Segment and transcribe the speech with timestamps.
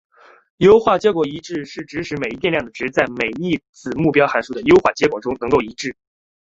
[0.57, 5.95] 优化结果一致是指使每一变量的值在每一子目标函数的优化结果中能够一致。